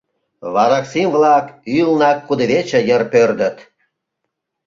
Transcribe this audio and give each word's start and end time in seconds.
Вараксим-влак 0.53 1.47
ӱлнак 1.79 2.17
кудывече 2.27 2.79
йыр 2.87 3.03
пӧрдыт. 3.11 3.57